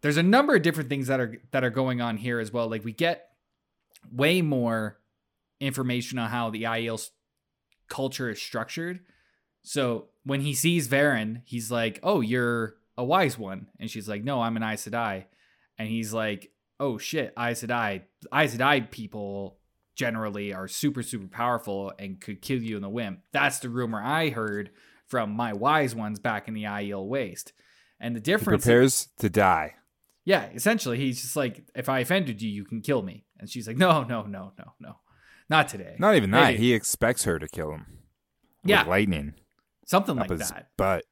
there's 0.00 0.16
a 0.16 0.22
number 0.22 0.54
of 0.56 0.62
different 0.62 0.88
things 0.88 1.08
that 1.08 1.20
are 1.20 1.38
that 1.50 1.64
are 1.64 1.70
going 1.70 2.00
on 2.00 2.16
here 2.16 2.40
as 2.40 2.50
well. 2.50 2.66
Like 2.70 2.82
we 2.82 2.94
get 2.94 3.28
way 4.10 4.40
more 4.40 4.98
information 5.60 6.18
on 6.18 6.30
how 6.30 6.48
the 6.48 6.62
Aiel's 6.62 7.10
culture 7.90 8.30
is 8.30 8.40
structured. 8.40 9.00
So 9.64 10.06
when 10.24 10.40
he 10.40 10.54
sees 10.54 10.88
Verin, 10.88 11.42
he's 11.44 11.70
like, 11.70 12.00
"Oh, 12.02 12.22
you're 12.22 12.76
a 12.96 13.04
wise 13.04 13.36
one," 13.36 13.66
and 13.78 13.90
she's 13.90 14.08
like, 14.08 14.24
"No, 14.24 14.40
I'm 14.40 14.56
an 14.56 14.62
Aes 14.62 14.88
Sedai," 14.88 15.26
and 15.76 15.88
he's 15.88 16.14
like, 16.14 16.52
"Oh 16.78 16.96
shit, 16.96 17.34
Aes 17.38 17.62
Sedai, 17.62 18.04
Aes 18.32 18.56
Sedai 18.56 18.90
people." 18.90 19.58
Generally, 19.94 20.54
are 20.54 20.66
super 20.66 21.02
super 21.02 21.26
powerful 21.26 21.92
and 21.98 22.18
could 22.18 22.40
kill 22.40 22.62
you 22.62 22.76
in 22.76 22.80
the 22.80 22.88
whim. 22.88 23.18
That's 23.32 23.58
the 23.58 23.68
rumor 23.68 24.00
I 24.02 24.30
heard 24.30 24.70
from 25.10 25.30
my 25.32 25.52
wise 25.52 25.94
ones 25.94 26.18
back 26.18 26.48
in 26.48 26.54
the 26.54 26.62
Aiel 26.64 27.06
Waste. 27.06 27.52
And 28.00 28.16
the 28.16 28.20
He 28.20 28.22
difference, 28.22 28.64
prepares 28.64 29.08
to 29.18 29.28
die. 29.28 29.74
yeah, 30.24 30.48
essentially, 30.54 30.96
he's 30.96 31.20
just 31.20 31.36
like, 31.36 31.64
if 31.74 31.90
I 31.90 31.98
offended 31.98 32.40
you, 32.40 32.48
you 32.48 32.64
can 32.64 32.80
kill 32.80 33.02
me. 33.02 33.26
And 33.38 33.50
she's 33.50 33.66
like, 33.66 33.76
no, 33.76 34.02
no, 34.04 34.22
no, 34.22 34.52
no, 34.58 34.72
no, 34.80 34.96
not 35.50 35.68
today. 35.68 35.96
Not 35.98 36.14
even 36.14 36.30
that. 36.30 36.52
Maybe. 36.52 36.58
He 36.58 36.72
expects 36.72 37.24
her 37.24 37.38
to 37.38 37.46
kill 37.48 37.72
him. 37.72 37.98
Yeah. 38.64 38.84
lightning 38.84 39.34
Something 39.86 40.16
like 40.16 40.28
that. 40.28 40.68
But 40.76 41.04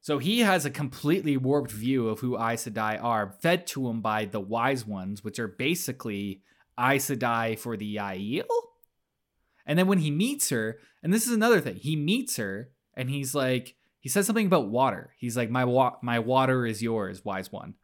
So 0.00 0.18
he 0.18 0.40
has 0.40 0.64
a 0.64 0.70
completely 0.70 1.36
warped 1.36 1.72
view 1.72 2.08
of 2.08 2.20
who 2.20 2.36
Aes 2.38 2.64
Sedai 2.66 3.02
are, 3.02 3.34
fed 3.40 3.66
to 3.68 3.88
him 3.88 4.00
by 4.00 4.24
the 4.26 4.40
Wise 4.40 4.86
Ones, 4.86 5.24
which 5.24 5.38
are 5.38 5.48
basically 5.48 6.42
Aes 6.78 7.10
Sedai 7.10 7.58
for 7.58 7.76
the 7.76 7.96
Aiel. 7.96 8.44
And 9.66 9.78
then 9.78 9.86
when 9.88 9.98
he 9.98 10.10
meets 10.10 10.48
her, 10.50 10.78
and 11.02 11.12
this 11.12 11.26
is 11.26 11.32
another 11.32 11.60
thing, 11.60 11.76
he 11.76 11.96
meets 11.96 12.36
her 12.36 12.70
and 13.00 13.08
he's 13.10 13.34
like, 13.34 13.74
he 13.98 14.08
says 14.08 14.26
something 14.26 14.46
about 14.46 14.68
water. 14.68 15.14
He's 15.18 15.36
like, 15.36 15.50
my 15.50 15.64
wa- 15.64 15.96
my 16.02 16.18
water 16.18 16.66
is 16.66 16.82
yours, 16.82 17.24
Wise 17.24 17.50
One. 17.50 17.74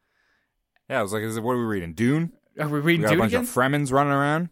Yeah, 0.88 1.00
I 1.00 1.02
was 1.02 1.12
like, 1.12 1.22
is 1.22 1.36
it, 1.36 1.42
what 1.42 1.52
are 1.52 1.58
we 1.58 1.64
reading? 1.64 1.94
Dune? 1.94 2.32
Are 2.58 2.68
we 2.68 2.80
We 2.80 2.86
reading 2.86 3.02
got 3.06 3.14
a 3.14 3.18
bunch 3.18 3.32
again? 3.32 3.40
of 3.42 3.48
Fremens 3.48 3.92
running 3.92 4.12
around. 4.12 4.48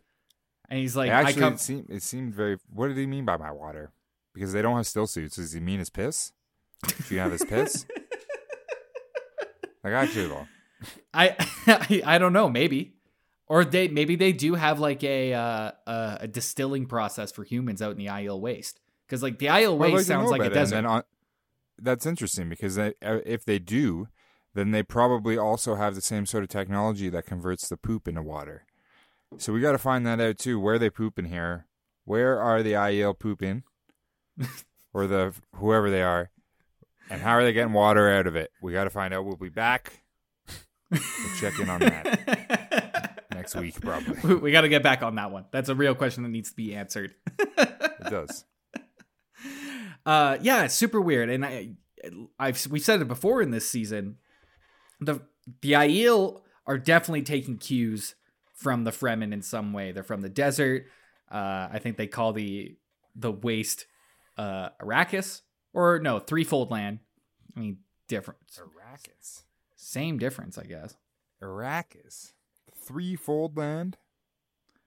and 0.68 0.78
he's 0.80 0.97
like, 0.97 1.09
It 1.09 1.12
I 1.14 1.21
actually, 1.23 1.40
come. 1.40 1.52
it, 1.54 1.61
seemed, 1.61 1.87
it 1.90 2.02
seemed 2.02 2.35
very. 2.35 2.59
What 2.68 2.88
did 2.88 2.97
he 2.97 3.06
mean 3.06 3.25
by 3.25 3.37
my 3.37 3.50
water? 3.50 3.92
Because 4.35 4.52
they 4.52 4.62
don't 4.62 4.76
have 4.76 4.87
still 4.87 5.06
suits. 5.06 5.37
Does 5.37 5.52
he 5.52 5.61
mean 5.61 5.78
his 5.78 5.90
piss? 5.90 6.33
Should 6.97 7.11
you 7.12 7.18
have 7.21 7.33
his 7.33 7.44
piss? 7.44 7.87
like, 9.83 9.92
actually, 9.92 10.26
though. 10.28 10.47
I, 11.14 11.37
I 11.66 12.02
I 12.14 12.18
don't 12.18 12.33
know, 12.33 12.49
maybe, 12.49 12.94
or 13.47 13.64
they 13.64 13.88
maybe 13.88 14.16
they 14.16 14.33
do 14.33 14.54
have 14.54 14.80
like 14.80 15.02
a 15.04 15.33
uh, 15.33 15.71
a, 15.87 16.18
a 16.23 16.28
distilling 16.28 16.87
process 16.87 17.33
for 17.33 17.44
humans 17.44 17.80
out 17.80 17.92
in 17.92 17.99
the 17.99 18.06
Aiel 18.06 18.40
Waste. 18.40 18.80
Because 19.06 19.23
like 19.23 19.38
the 19.38 19.46
Aiel 19.46 19.76
Waste 19.76 20.06
to 20.06 20.14
know 20.14 20.20
sounds 20.20 20.30
like 20.30 20.40
a 20.42 20.44
about 20.46 20.56
it, 20.56 20.61
and 20.61 20.70
desert. 20.70 20.87
on- 20.87 21.02
that's 21.78 22.06
interesting 22.06 22.49
because 22.49 22.76
they, 22.76 22.94
uh, 23.04 23.18
if 23.26 23.44
they 23.44 23.58
do, 23.58 24.08
then 24.54 24.70
they 24.70 24.82
probably 24.82 25.37
also 25.37 25.75
have 25.75 25.94
the 25.94 26.00
same 26.00 26.26
sort 26.26 26.44
of 26.44 26.49
technology 26.49 27.08
that 27.08 27.26
converts 27.26 27.68
the 27.68 27.76
poop 27.76 28.06
into 28.06 28.23
water. 28.23 28.64
So 29.38 29.52
we 29.52 29.61
got 29.61 29.73
to 29.73 29.78
find 29.78 30.06
that 30.06 30.20
out 30.20 30.38
too. 30.38 30.61
Where 30.61 30.78
they 30.78 30.90
poop 30.90 31.18
in 31.18 31.25
here? 31.25 31.66
Where 32.04 32.40
are 32.40 32.62
the 32.62 32.73
Aiel 32.73 33.18
pooping, 33.18 33.64
or 34.94 35.06
the 35.06 35.34
whoever 35.56 35.90
they 35.90 36.02
are, 36.02 36.30
and 37.11 37.20
how 37.20 37.32
are 37.32 37.42
they 37.44 37.52
getting 37.52 37.73
water 37.73 38.08
out 38.08 38.26
of 38.28 38.37
it? 38.37 38.52
We 38.62 38.73
got 38.73 38.84
to 38.84 38.90
find 38.90 39.12
out. 39.12 39.25
We'll 39.25 39.37
be 39.37 39.49
back. 39.49 40.04
we'll 40.90 41.00
check 41.40 41.58
in 41.58 41.68
on 41.68 41.80
that 41.80 43.26
next 43.32 43.56
week, 43.56 43.80
probably. 43.80 44.16
we, 44.23 44.34
we 44.37 44.52
got 44.52 44.61
to 44.61 44.68
get 44.68 44.82
back 44.84 45.02
on 45.02 45.16
that 45.16 45.30
one. 45.32 45.46
That's 45.50 45.68
a 45.68 45.75
real 45.75 45.94
question 45.96 46.23
that 46.23 46.28
needs 46.28 46.50
to 46.50 46.56
be 46.56 46.75
answered. 46.75 47.14
It 47.38 48.11
does. 48.11 48.44
Uh 50.06 50.38
yeah 50.42 50.64
it's 50.64 50.75
super 50.75 51.00
weird. 51.00 51.30
And 51.30 51.44
i 51.44 51.70
i've 52.38 52.66
we've 52.70 52.82
said 52.82 53.00
it 53.00 53.08
before 53.08 53.40
in 53.42 53.50
this 53.50 53.68
season. 53.68 54.16
The 55.00 55.20
the 55.61 55.73
Aiel 55.73 56.40
are 56.66 56.78
definitely 56.78 57.23
taking 57.23 57.58
cues 57.58 58.14
from 58.54 58.84
the 58.84 58.90
fremen 58.90 59.32
in 59.32 59.42
some 59.42 59.73
way. 59.73 59.92
They're 59.92 60.02
from 60.02 60.20
the 60.23 60.28
desert. 60.28 60.87
Uh 61.30 61.68
i 61.73 61.78
think 61.80 61.96
they 61.96 62.06
call 62.06 62.32
the 62.32 62.76
the 63.16 63.32
waste 63.32 63.87
uh 64.37 64.70
arrakis 64.80 65.42
or 65.73 65.99
no 65.99 66.18
threefold 66.18 66.70
land. 66.70 66.99
I 67.56 67.61
mean 67.61 67.78
different 68.08 68.40
Arrakis. 68.58 69.42
same 69.76 70.18
difference 70.18 70.58
i 70.58 70.64
guess. 70.64 70.96
Arrakis. 71.42 72.32
Threefold 72.87 73.56
land. 73.56 73.96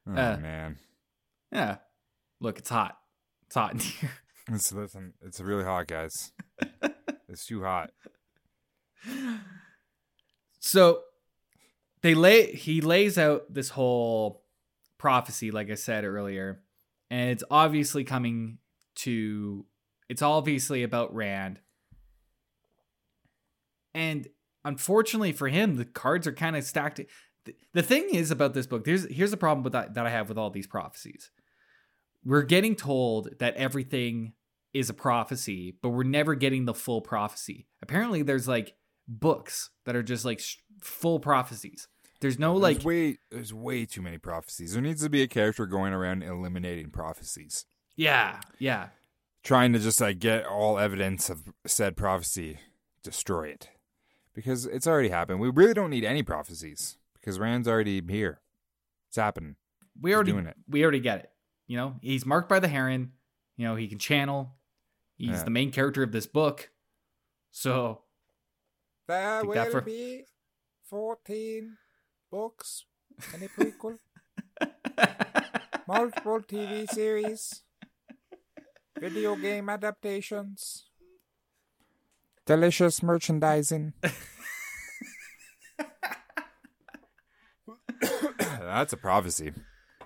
Oh 0.07 0.11
Uh, 0.11 0.37
man. 0.37 0.77
yeah. 1.51 1.77
Look 2.39 2.59
it's 2.59 2.69
hot. 2.69 2.97
It's 3.47 3.55
hot 3.55 3.73
in 3.73 3.79
here 3.79 4.09
It's 4.49 4.71
listen, 4.71 5.13
it's 5.21 5.41
really 5.41 5.63
hot, 5.63 5.87
guys. 5.87 6.31
it's 7.29 7.45
too 7.45 7.63
hot. 7.63 7.91
So 10.59 11.01
they 12.01 12.13
lay 12.13 12.51
he 12.53 12.81
lays 12.81 13.17
out 13.17 13.53
this 13.53 13.69
whole 13.69 14.43
prophecy, 14.97 15.51
like 15.51 15.69
I 15.69 15.75
said 15.75 16.05
earlier, 16.05 16.61
and 17.09 17.29
it's 17.29 17.43
obviously 17.51 18.03
coming 18.03 18.59
to 18.95 19.65
it's 20.09 20.21
obviously 20.21 20.83
about 20.83 21.13
Rand. 21.13 21.59
And 23.93 24.27
unfortunately 24.63 25.33
for 25.33 25.47
him, 25.47 25.75
the 25.75 25.85
cards 25.85 26.27
are 26.27 26.33
kind 26.33 26.55
of 26.55 26.63
stacked. 26.63 27.01
The, 27.73 27.81
thing 27.81 28.09
is 28.11 28.29
about 28.29 28.53
this 28.53 28.67
book, 28.67 28.83
there's 28.83 29.09
here's 29.09 29.31
the 29.31 29.37
problem 29.37 29.63
with 29.63 29.73
that, 29.73 29.93
that 29.93 30.05
I 30.05 30.09
have 30.09 30.29
with 30.29 30.37
all 30.37 30.49
these 30.49 30.67
prophecies. 30.67 31.31
We're 32.23 32.43
getting 32.43 32.75
told 32.75 33.39
that 33.39 33.55
everything 33.55 34.33
is 34.77 34.89
a 34.89 34.93
prophecy, 34.93 35.75
but 35.81 35.89
we're 35.89 36.03
never 36.03 36.35
getting 36.35 36.65
the 36.65 36.73
full 36.73 37.01
prophecy. 37.01 37.67
Apparently, 37.81 38.21
there's 38.21 38.47
like 38.47 38.73
books 39.07 39.69
that 39.85 39.95
are 39.95 40.03
just 40.03 40.25
like 40.25 40.39
sh- 40.39 40.57
full 40.81 41.19
prophecies. 41.19 41.87
There's 42.19 42.39
no 42.39 42.53
like 42.53 42.77
there's 42.77 42.85
way 42.85 43.17
there's 43.31 43.53
way 43.53 43.85
too 43.85 44.01
many 44.01 44.17
prophecies. 44.17 44.73
There 44.73 44.81
needs 44.81 45.03
to 45.03 45.09
be 45.09 45.21
a 45.21 45.27
character 45.27 45.65
going 45.65 45.93
around 45.93 46.23
eliminating 46.23 46.89
prophecies. 46.89 47.65
yeah, 47.95 48.39
yeah. 48.59 48.89
Trying 49.43 49.71
to 49.73 49.79
just 49.79 50.01
like 50.01 50.19
get 50.19 50.45
all 50.45 50.77
evidence 50.77 51.29
of 51.29 51.43
said 51.65 51.95
prophecy, 51.95 52.59
destroy 53.03 53.49
it. 53.49 53.69
Because 54.33 54.65
it's 54.65 54.85
already 54.87 55.09
happened. 55.09 55.39
We 55.39 55.49
really 55.49 55.73
don't 55.73 55.89
need 55.89 56.03
any 56.03 56.21
prophecies. 56.21 56.97
Because 57.13 57.39
Rand's 57.39 57.67
already 57.67 58.01
here. 58.07 58.41
It's 59.07 59.15
happening. 59.17 59.55
We 60.01 60.13
already 60.13 60.31
doing 60.31 60.47
it. 60.47 60.57
we 60.67 60.81
already 60.83 60.99
get 60.99 61.19
it. 61.19 61.31
You 61.65 61.77
know, 61.77 61.95
he's 62.01 62.25
marked 62.25 62.49
by 62.49 62.59
the 62.59 62.67
Heron. 62.67 63.11
You 63.55 63.65
know, 63.67 63.75
he 63.75 63.87
can 63.87 63.99
channel. 63.99 64.55
He's 65.17 65.29
Yeah. 65.29 65.43
the 65.43 65.49
main 65.49 65.71
character 65.71 66.03
of 66.03 66.11
this 66.11 66.27
book. 66.27 66.69
So 67.51 68.03
There 69.07 69.43
will 69.43 69.71
for- 69.71 69.81
be 69.81 70.25
fourteen 70.83 71.77
books 72.29 72.85
and 73.33 73.41
a 73.43 73.47
prequel. 73.49 73.97
multiple 75.87 76.41
TV 76.41 76.85
series, 76.91 77.63
video 78.99 79.35
game 79.35 79.69
adaptations, 79.69 80.89
delicious 82.45 83.01
merchandising. 83.01 83.93
That's 88.39 88.93
a 88.93 88.97
prophecy. 88.97 89.53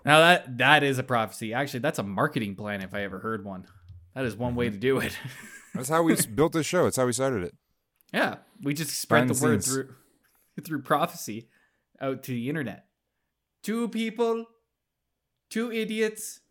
now 0.06 0.20
that 0.20 0.58
that 0.58 0.84
is 0.84 0.98
a 1.00 1.04
prophecy. 1.04 1.54
Actually, 1.54 1.82
that's 1.82 2.00
a 2.00 2.04
marketing 2.04 2.56
plan 2.56 2.82
if 2.82 2.94
I 2.94 3.02
ever 3.04 3.20
heard 3.20 3.44
one. 3.44 3.66
That 4.14 4.26
is 4.26 4.36
one 4.36 4.56
way 4.56 4.68
Mm-hmm. 4.68 4.74
to 4.76 4.80
do 4.80 4.98
it. 5.00 5.18
That's 5.74 5.90
how 5.90 6.04
we 6.04 6.16
built 6.36 6.54
this 6.54 6.66
show. 6.66 6.86
It's 6.86 6.98
how 6.98 7.06
we 7.06 7.14
started 7.14 7.44
it. 7.44 7.56
yeah, 8.14 8.38
we 8.62 8.74
just 8.74 9.00
spread 9.00 9.28
Behind 9.28 9.40
the 9.40 9.44
word 9.46 9.64
scenes. 9.64 9.76
through 9.76 9.96
through 10.64 10.82
prophecy 10.82 11.48
out 12.02 12.24
to 12.24 12.32
the 12.32 12.50
internet. 12.50 12.86
Two 13.64 13.88
people, 13.88 14.46
two 15.50 15.72
idiots 15.72 16.42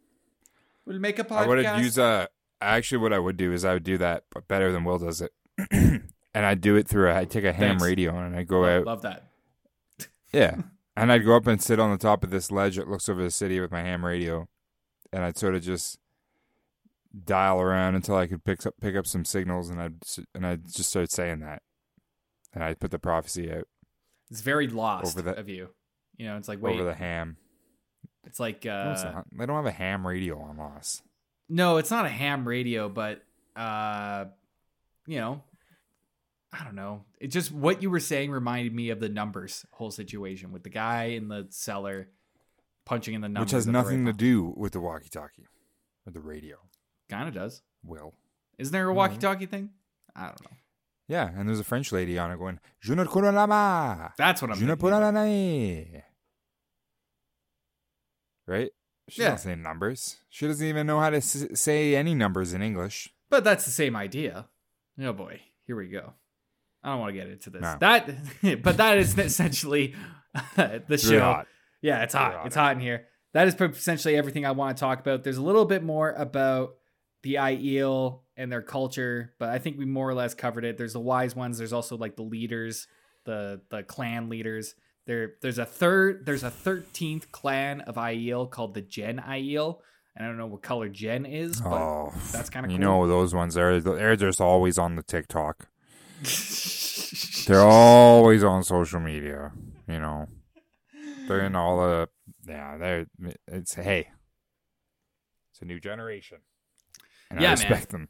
will 0.86 0.98
make 0.98 1.18
a 1.18 1.24
podcast. 1.24 1.36
I 1.36 1.46
would 1.46 1.84
use 1.84 1.98
a. 1.98 2.28
actually 2.62 2.98
what 2.98 3.12
I 3.12 3.18
would 3.18 3.36
do 3.36 3.52
is 3.52 3.64
I 3.64 3.74
would 3.74 3.84
do 3.84 3.98
that 3.98 4.24
but 4.30 4.48
better 4.48 4.72
than 4.72 4.84
Will 4.84 4.98
does 4.98 5.20
it. 5.20 5.32
and 5.70 6.02
I'd 6.34 6.60
do 6.62 6.76
it 6.76 6.88
through 6.88 7.10
a 7.10 7.16
I 7.16 7.24
take 7.26 7.44
a 7.44 7.52
ham 7.52 7.70
Thanks. 7.78 7.84
radio 7.84 8.16
and 8.18 8.34
I 8.34 8.42
go 8.44 8.64
out 8.64 8.86
love 8.86 9.02
that. 9.02 9.30
Yeah. 10.32 10.56
And 10.96 11.10
I'd 11.10 11.24
go 11.24 11.34
up 11.36 11.46
and 11.46 11.60
sit 11.62 11.80
on 11.80 11.90
the 11.90 11.98
top 11.98 12.22
of 12.24 12.30
this 12.30 12.50
ledge 12.50 12.76
that 12.76 12.88
looks 12.88 13.08
over 13.08 13.22
the 13.22 13.30
city 13.30 13.58
with 13.60 13.70
my 13.70 13.80
ham 13.80 14.04
radio, 14.04 14.48
and 15.12 15.24
I'd 15.24 15.36
sort 15.38 15.54
of 15.54 15.62
just 15.62 15.98
dial 17.24 17.60
around 17.60 17.94
until 17.96 18.16
I 18.16 18.26
could 18.26 18.44
pick 18.44 18.64
up 18.66 18.74
pick 18.80 18.94
up 18.96 19.06
some 19.06 19.24
signals, 19.24 19.68
and 19.70 19.80
I'd 19.80 19.96
and 20.34 20.46
I'd 20.46 20.64
just 20.72 20.90
started 20.90 21.10
saying 21.10 21.40
that, 21.40 21.62
and 22.54 22.62
I'd 22.62 22.78
put 22.80 22.90
the 22.90 22.98
prophecy 22.98 23.52
out 23.52 23.64
It's 24.30 24.40
very 24.42 24.68
lost 24.68 25.16
Over 25.18 25.22
the- 25.30 25.38
of 25.38 25.48
you. 25.48 25.68
You 26.16 26.26
know, 26.26 26.36
it's 26.36 26.48
like 26.48 26.60
wait, 26.62 26.74
over 26.74 26.84
the 26.84 26.94
ham. 26.94 27.36
it's 28.24 28.38
like 28.38 28.64
No, 28.64 28.72
uh, 28.72 28.92
it's 28.92 29.02
not. 29.04 29.26
They 29.32 29.46
don't 29.46 29.56
have 29.56 29.66
a 29.66 29.70
ham 29.70 30.06
radio 30.06 30.38
on 30.38 30.56
Lost. 30.58 31.02
No, 31.48 31.78
it's 31.78 31.90
not 31.90 32.04
a 32.06 32.10
ham 32.10 32.46
radio, 32.46 32.88
but 32.88 33.22
uh 33.56 34.26
you 35.06 35.18
know, 35.18 35.42
I 36.52 36.62
don't 36.62 36.74
know. 36.76 37.04
It 37.18 37.28
just 37.28 37.50
what 37.50 37.82
you 37.82 37.90
were 37.90 38.00
saying 38.00 38.30
reminded 38.30 38.74
me 38.74 38.90
of 38.90 39.00
the 39.00 39.08
numbers 39.08 39.64
whole 39.72 39.90
situation 39.90 40.52
with 40.52 40.62
the 40.62 40.68
guy 40.70 41.04
in 41.04 41.28
the 41.28 41.46
cellar 41.50 42.08
punching 42.84 43.14
in 43.14 43.20
the 43.20 43.28
numbers. 43.28 43.46
which 43.52 43.56
has 43.56 43.66
nothing 43.66 44.04
to 44.06 44.12
do 44.12 44.52
with 44.56 44.72
the 44.72 44.80
walkie-talkie 44.80 45.46
or 46.06 46.12
the 46.12 46.20
radio. 46.20 46.56
Kind 47.10 47.28
of 47.28 47.34
does. 47.34 47.62
Will. 47.84 48.14
Isn't 48.58 48.72
there 48.72 48.88
a 48.88 48.92
Mhm. 48.92 48.96
walkie-talkie 48.96 49.46
thing? 49.46 49.70
I 50.16 50.26
don't 50.26 50.40
know. 50.42 50.56
Yeah, 51.08 51.28
and 51.34 51.48
there's 51.48 51.58
a 51.60 51.64
French 51.64 51.90
lady 51.92 52.18
on 52.18 52.30
it 52.30 52.38
going, 52.38 52.60
"Je 52.80 52.94
ne 52.94 53.04
connais 53.04 53.32
la 53.34 54.12
That's 54.16 54.40
what 54.40 54.50
I'm 54.52 54.56
je 54.58 54.64
ne 54.64 54.74
la 54.74 56.02
Right? 58.46 58.70
She 59.08 59.22
Yeah. 59.22 59.30
doesn't 59.30 59.50
say 59.50 59.56
numbers. 59.60 60.18
She 60.28 60.46
doesn't 60.46 60.64
even 60.66 60.86
know 60.86 61.00
how 61.00 61.10
to 61.10 61.16
s- 61.18 61.46
say 61.54 61.96
any 61.96 62.14
numbers 62.14 62.52
in 62.52 62.62
English. 62.62 63.12
But 63.28 63.44
that's 63.44 63.64
the 63.64 63.70
same 63.70 63.96
idea. 63.96 64.48
Oh 65.00 65.12
boy, 65.12 65.40
here 65.66 65.76
we 65.76 65.88
go. 65.88 66.14
I 66.82 66.90
don't 66.90 67.00
want 67.00 67.10
to 67.14 67.18
get 67.20 67.28
into 67.28 67.50
this. 67.50 67.62
No. 67.62 67.76
That 67.80 68.06
but 68.62 68.76
that 68.76 68.98
is 68.98 69.18
essentially 69.18 69.94
the 70.56 70.82
It's 70.88 71.02
show. 71.04 71.10
really 71.10 71.22
hot. 71.22 71.46
Yeah, 71.82 72.02
it's 72.02 72.14
hot. 72.14 72.34
Really 72.34 72.46
It's 72.46 72.54
hot. 72.54 72.62
hot 72.66 72.76
in 72.76 72.80
here. 72.80 73.06
That 73.32 73.46
is 73.48 73.54
essentially 73.54 74.16
everything 74.16 74.44
I 74.46 74.50
want 74.52 74.76
to 74.76 74.80
talk 74.80 74.98
about. 75.00 75.22
There's 75.22 75.36
a 75.36 75.42
little 75.42 75.64
bit 75.64 75.82
more 75.82 76.12
about 76.12 76.76
the 77.22 77.34
Aiel 77.34 78.20
and 78.36 78.50
their 78.50 78.62
culture, 78.62 79.34
but 79.38 79.50
I 79.50 79.58
think 79.58 79.78
we 79.78 79.84
more 79.84 80.08
or 80.08 80.14
less 80.14 80.34
covered 80.34 80.64
it. 80.64 80.78
There's 80.78 80.94
the 80.94 81.00
wise 81.00 81.36
ones. 81.36 81.58
There's 81.58 81.72
also 81.72 81.96
like 81.96 82.16
the 82.16 82.22
leaders, 82.22 82.86
the 83.24 83.60
the 83.70 83.82
clan 83.82 84.28
leaders. 84.28 84.74
There, 85.06 85.34
there's 85.42 85.58
a 85.58 85.66
third. 85.66 86.24
There's 86.26 86.42
a 86.42 86.50
thirteenth 86.50 87.32
clan 87.32 87.80
of 87.82 87.96
Aiel 87.96 88.50
called 88.50 88.74
the 88.74 88.82
Jenn 88.82 89.18
Aiel. 89.18 89.78
And 90.16 90.26
I 90.26 90.28
don't 90.28 90.38
know 90.38 90.46
what 90.46 90.62
color 90.62 90.88
Gen 90.88 91.24
is, 91.24 91.60
but 91.60 91.70
Oh, 91.72 92.12
that's 92.32 92.50
kinda 92.50 92.70
You 92.70 92.78
know 92.78 93.06
those 93.06 93.34
ones. 93.34 93.54
They're 93.54 93.80
they're 93.80 94.16
just 94.16 94.40
always 94.40 94.78
on 94.78 94.96
the 94.96 95.02
TikTok. 95.02 95.68
They're 97.46 97.62
always 97.62 98.44
on 98.44 98.62
social 98.62 99.00
media. 99.00 99.52
You 99.88 99.98
know, 99.98 100.28
they're 101.26 101.46
in 101.46 101.56
all 101.56 101.78
the 101.78 102.08
yeah. 102.46 102.76
They're 102.76 103.06
it's 103.48 103.74
hey, 103.74 104.08
it's 105.50 105.62
a 105.62 105.64
new 105.64 105.80
generation. 105.80 106.38
And 107.30 107.40
Yeah, 107.40 107.52
I 107.52 107.56
man. 107.56 107.58
respect 107.58 107.88
them. 107.90 108.08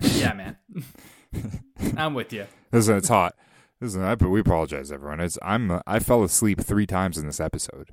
yeah, 0.00 0.32
man. 0.32 0.56
I'm 1.96 2.14
with 2.14 2.32
you. 2.32 2.46
Listen, 2.72 2.96
it's 2.96 3.08
hot. 3.08 3.34
Listen, 3.80 4.02
I, 4.02 4.14
but 4.14 4.28
we 4.30 4.40
apologize, 4.40 4.90
everyone. 4.90 5.20
It's 5.20 5.38
I'm 5.42 5.70
uh, 5.70 5.80
I 5.86 5.98
fell 5.98 6.22
asleep 6.24 6.60
three 6.62 6.86
times 6.86 7.18
in 7.18 7.26
this 7.26 7.40
episode. 7.40 7.90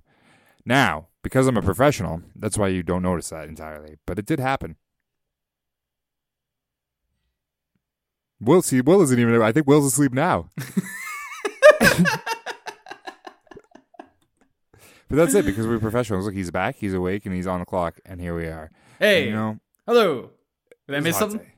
Now, 0.66 1.08
because 1.22 1.46
I'm 1.48 1.58
a 1.58 1.62
professional, 1.62 2.22
that's 2.36 2.58
why 2.58 2.70
you 2.70 2.84
don't 2.84 3.02
notice 3.02 3.30
that 3.30 3.50
entirely. 3.50 3.98
But 4.06 4.18
it 4.18 4.26
did 4.26 4.40
happen. 4.40 4.78
Will 8.40 8.62
see 8.62 8.80
Will 8.82 9.02
isn't 9.02 9.20
even. 9.20 9.42
I 9.42 9.52
think 9.52 9.68
Will's 9.68 9.86
asleep 9.86 10.14
now. 10.14 10.50
but 15.10 15.18
that's 15.18 15.34
it 15.34 15.46
because 15.46 15.68
we're 15.68 15.80
professionals. 15.80 16.26
Look, 16.26 16.34
he's 16.34 16.52
back. 16.52 16.76
He's 16.78 16.94
awake 16.94 17.26
and 17.26 17.36
he's 17.36 17.48
on 17.48 17.60
the 17.60 17.66
clock. 17.66 18.00
And 18.06 18.20
here 18.20 18.36
we 18.36 18.46
are. 18.48 18.72
Hey, 19.00 19.26
You 19.28 19.32
know, 19.34 19.60
hello. 19.86 20.32
Did 20.88 20.96
I 20.96 20.98
It's 20.98 21.04
miss 21.06 21.18
something? 21.18 21.40
day. 21.40 21.54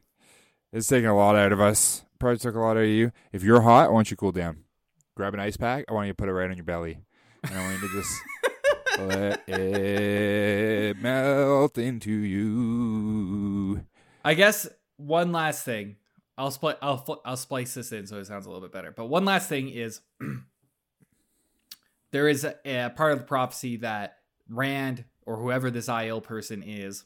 It's 0.73 0.87
taking 0.87 1.07
a 1.07 1.15
lot 1.15 1.35
out 1.35 1.51
of 1.51 1.59
us. 1.61 2.03
Probably 2.19 2.37
took 2.37 2.55
a 2.55 2.59
lot 2.59 2.71
out 2.71 2.83
of 2.83 2.87
you. 2.89 3.11
If 3.31 3.43
you're 3.43 3.61
hot, 3.61 3.87
I 3.89 3.91
want 3.91 4.09
you 4.11 4.15
to 4.15 4.19
cool 4.19 4.31
down. 4.31 4.63
Grab 5.15 5.33
an 5.33 5.39
ice 5.39 5.57
pack. 5.57 5.85
I 5.89 5.93
want 5.93 6.07
you 6.07 6.13
to 6.13 6.17
put 6.17 6.27
it 6.29 6.33
right 6.33 6.49
on 6.49 6.57
your 6.57 6.65
belly. 6.65 6.99
And 7.43 7.53
I 7.57 7.63
want 7.63 7.81
you 7.81 7.87
to 7.87 7.93
just 7.93 8.21
let 8.99 9.49
it 9.49 10.97
melt 11.01 11.77
into 11.77 12.11
you. 12.11 13.85
I 14.23 14.33
guess 14.33 14.67
one 14.97 15.31
last 15.31 15.63
thing. 15.63 15.95
I'll 16.37 16.51
split. 16.51 16.77
I'll 16.81 16.97
fl- 16.97 17.21
I'll 17.23 17.37
splice 17.37 17.73
this 17.75 17.91
in 17.93 18.07
so 18.07 18.17
it 18.17 18.25
sounds 18.27 18.45
a 18.45 18.49
little 18.49 18.61
bit 18.61 18.73
better. 18.73 18.91
But 18.91 19.05
one 19.05 19.23
last 19.23 19.47
thing 19.47 19.69
is, 19.69 20.01
there 22.11 22.27
is 22.27 22.43
a, 22.43 22.55
a 22.65 22.89
part 22.89 23.13
of 23.13 23.19
the 23.19 23.25
prophecy 23.25 23.77
that 23.77 24.17
Rand 24.49 25.05
or 25.25 25.37
whoever 25.37 25.71
this 25.71 25.87
Aiel 25.87 26.21
person 26.21 26.61
is 26.63 27.05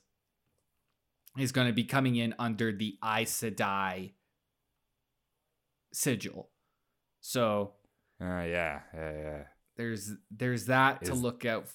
is 1.41 1.51
going 1.51 1.67
to 1.67 1.73
be 1.73 1.83
coming 1.83 2.15
in 2.15 2.33
under 2.39 2.71
the 2.71 2.97
Aes 3.03 3.31
Sedai 3.31 4.11
sigil. 5.93 6.49
So 7.21 7.73
Uh, 8.21 8.43
yeah, 8.43 8.81
yeah, 8.93 9.11
yeah. 9.11 9.43
there's 9.77 10.11
there's 10.31 10.65
that 10.65 11.03
to 11.05 11.13
look 11.13 11.45
out 11.45 11.65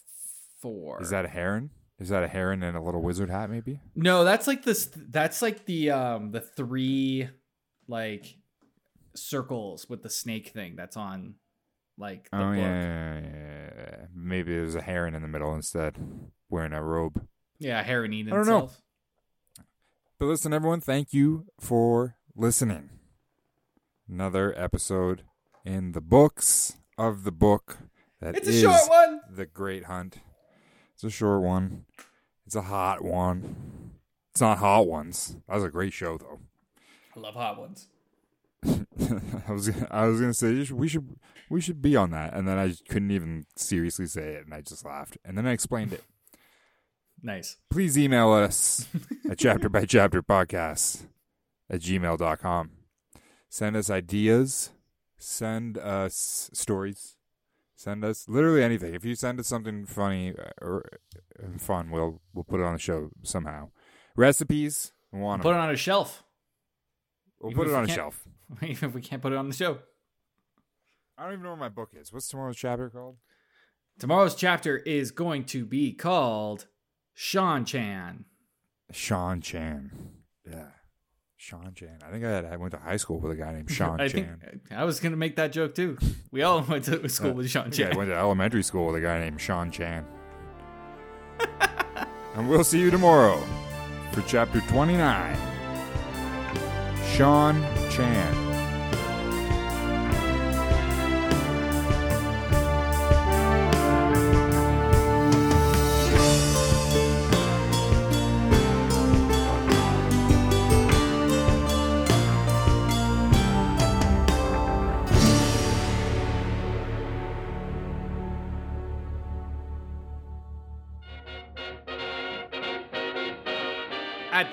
for. 0.60 1.00
Is 1.02 1.10
that 1.10 1.24
a 1.24 1.28
heron? 1.28 1.70
Is 1.98 2.08
that 2.08 2.22
a 2.24 2.28
heron 2.28 2.62
in 2.62 2.74
a 2.74 2.82
little 2.82 3.02
wizard 3.02 3.30
hat? 3.30 3.50
Maybe. 3.50 3.80
No, 3.94 4.24
that's 4.24 4.46
like 4.46 4.64
this. 4.64 4.90
That's 4.94 5.42
like 5.42 5.64
the 5.66 5.90
um 5.90 6.30
the 6.32 6.40
three 6.40 7.28
like 7.88 8.36
circles 9.14 9.88
with 9.88 10.02
the 10.02 10.10
snake 10.10 10.48
thing 10.48 10.74
that's 10.76 10.96
on 10.96 11.34
like 11.96 12.28
the 12.30 12.36
oh 12.38 12.48
book. 12.50 12.56
yeah, 12.56 13.20
yeah, 13.20 13.70
yeah. 13.76 13.96
Maybe 14.14 14.52
there's 14.54 14.74
a 14.74 14.82
heron 14.82 15.14
in 15.14 15.22
the 15.22 15.28
middle 15.28 15.54
instead, 15.54 15.96
wearing 16.50 16.72
a 16.72 16.82
robe. 16.82 17.26
Yeah, 17.60 17.82
Heron 17.82 18.12
eating 18.12 18.32
I 18.32 18.36
don't 18.36 18.46
know. 18.46 18.70
But 20.24 20.30
listen, 20.30 20.54
everyone, 20.54 20.80
thank 20.80 21.12
you 21.12 21.44
for 21.60 22.16
listening. 22.34 22.88
Another 24.08 24.54
episode 24.56 25.24
in 25.66 25.92
the 25.92 26.00
books 26.00 26.78
of 26.96 27.24
the 27.24 27.30
book 27.30 27.76
that 28.22 28.34
It's 28.34 28.48
a 28.48 28.50
is 28.50 28.62
short 28.62 28.88
one. 28.88 29.20
The 29.28 29.44
Great 29.44 29.84
Hunt. 29.84 30.20
It's 30.94 31.04
a 31.04 31.10
short 31.10 31.42
one. 31.42 31.84
It's 32.46 32.54
a 32.54 32.62
hot 32.62 33.04
one. 33.04 33.90
It's 34.32 34.40
not 34.40 34.56
hot 34.56 34.86
ones. 34.86 35.36
That 35.46 35.56
was 35.56 35.64
a 35.64 35.68
great 35.68 35.92
show, 35.92 36.16
though. 36.16 36.40
I 37.14 37.20
love 37.20 37.34
hot 37.34 37.58
ones. 37.58 37.88
I 39.46 39.52
was 39.52 39.70
I 39.90 40.06
was 40.06 40.20
gonna 40.22 40.32
say 40.32 40.66
we 40.72 40.88
should 40.88 41.16
we 41.50 41.60
should 41.60 41.82
be 41.82 41.96
on 41.96 42.12
that, 42.12 42.32
and 42.32 42.48
then 42.48 42.56
I 42.56 42.72
couldn't 42.88 43.10
even 43.10 43.44
seriously 43.56 44.06
say 44.06 44.36
it, 44.36 44.46
and 44.46 44.54
I 44.54 44.62
just 44.62 44.86
laughed, 44.86 45.18
and 45.22 45.36
then 45.36 45.46
I 45.46 45.52
explained 45.52 45.92
it. 45.92 46.02
Nice. 47.24 47.56
please 47.70 47.96
email 47.96 48.32
us 48.32 48.86
at 49.30 49.38
chapter 49.38 49.70
by 49.70 49.86
chapter 49.86 50.22
podcast 50.22 51.06
at 51.70 51.80
gmail.com. 51.80 52.70
Send 53.48 53.76
us 53.76 53.88
ideas, 53.88 54.70
send 55.16 55.78
us 55.78 56.50
stories, 56.52 57.16
send 57.74 58.04
us 58.04 58.28
literally 58.28 58.62
anything. 58.62 58.94
If 58.94 59.06
you 59.06 59.14
send 59.14 59.40
us 59.40 59.46
something 59.46 59.86
funny 59.86 60.34
or 60.60 60.84
uh, 61.42 61.58
fun, 61.58 61.90
we'll 61.90 62.20
we'll 62.34 62.44
put 62.44 62.60
it 62.60 62.64
on 62.64 62.74
the 62.74 62.78
show 62.78 63.08
somehow. 63.22 63.70
Recipes, 64.16 64.92
we 65.10 65.20
want 65.20 65.40
Put 65.40 65.54
it 65.54 65.60
on 65.60 65.70
a 65.70 65.76
shelf. 65.76 66.24
We'll 67.40 67.52
even 67.52 67.64
put 67.64 67.70
it 67.70 67.74
on 67.74 67.84
a 67.84 67.88
shelf. 67.88 68.28
Even 68.62 68.90
if 68.90 68.94
we 68.94 69.00
can't 69.00 69.22
put 69.22 69.32
it 69.32 69.36
on 69.36 69.48
the 69.48 69.54
show. 69.54 69.78
I 71.16 71.24
don't 71.24 71.32
even 71.32 71.44
know 71.44 71.50
where 71.50 71.56
my 71.56 71.68
book 71.70 71.90
is. 71.94 72.12
What's 72.12 72.28
tomorrow's 72.28 72.56
chapter 72.56 72.90
called? 72.90 73.16
Tomorrow's 73.98 74.34
chapter 74.34 74.76
is 74.76 75.10
going 75.10 75.44
to 75.44 75.64
be 75.64 75.92
called 75.92 76.66
Sean 77.14 77.64
Chan. 77.64 78.24
Sean 78.92 79.40
Chan. 79.40 79.90
Yeah. 80.50 80.66
Sean 81.36 81.72
Chan. 81.74 81.98
I 82.06 82.10
think 82.10 82.24
I, 82.24 82.30
had, 82.30 82.44
I 82.44 82.56
went 82.56 82.72
to 82.72 82.78
high 82.78 82.96
school 82.96 83.20
with 83.20 83.32
a 83.32 83.36
guy 83.36 83.52
named 83.52 83.70
Sean 83.70 84.00
I 84.00 84.08
Chan. 84.08 84.38
think 84.42 84.72
I 84.72 84.84
was 84.84 85.00
gonna 85.00 85.16
make 85.16 85.36
that 85.36 85.52
joke 85.52 85.74
too. 85.74 85.96
We 86.30 86.42
all 86.42 86.62
went 86.68 86.84
to 86.84 87.08
school 87.08 87.30
Uh, 87.30 87.34
with 87.34 87.50
Sean 87.50 87.70
Chan. 87.70 87.88
Yeah, 87.88 87.94
I 87.94 87.96
went 87.98 88.10
to 88.10 88.16
elementary 88.16 88.62
school 88.62 88.86
with 88.86 88.96
a 88.96 89.00
guy 89.00 89.20
named 89.20 89.40
Sean 89.40 89.70
Chan. 89.70 90.04
and 92.34 92.48
we'll 92.48 92.64
see 92.64 92.80
you 92.80 92.90
tomorrow 92.90 93.42
for 94.12 94.22
chapter 94.22 94.60
29. 94.62 95.36
Sean 97.14 97.62
Chan. 97.90 98.53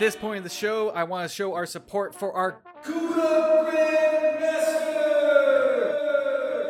This 0.02 0.16
point 0.16 0.38
in 0.38 0.44
the 0.44 0.50
show, 0.50 0.90
I 0.90 1.04
want 1.04 1.30
to 1.30 1.36
show 1.36 1.54
our 1.54 1.68
support 1.68 2.16
for 2.16 2.34
our 2.34 2.58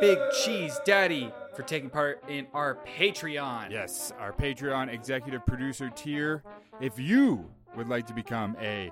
Big 0.01 0.19
Cheese 0.43 0.77
Daddy 0.83 1.31
for 1.55 1.63
taking 1.63 1.89
part 1.89 2.21
in 2.27 2.47
our 2.53 2.79
Patreon. 2.97 3.71
Yes, 3.71 4.11
our 4.19 4.33
Patreon 4.33 4.93
executive 4.93 5.45
producer 5.45 5.89
tier. 5.89 6.43
If 6.81 6.99
you 6.99 7.49
would 7.77 7.87
like 7.87 8.05
to 8.07 8.13
become 8.13 8.57
a 8.59 8.91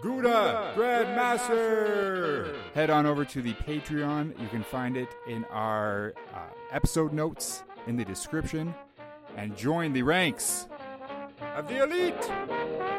Gouda 0.00 0.74
Grandmaster, 0.76 2.54
head 2.74 2.88
on 2.88 3.04
over 3.04 3.24
to 3.24 3.42
the 3.42 3.54
Patreon. 3.54 4.40
You 4.40 4.46
can 4.46 4.62
find 4.62 4.96
it 4.96 5.08
in 5.26 5.44
our 5.46 6.14
uh, 6.32 6.38
episode 6.70 7.12
notes 7.12 7.64
in 7.88 7.96
the 7.96 8.04
description 8.04 8.76
and 9.36 9.56
join 9.56 9.92
the 9.92 10.04
ranks 10.04 10.68
of 11.56 11.66
the 11.66 11.82
elite. 11.82 12.91